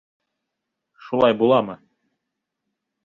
[1.09, 1.77] Шулай буламы?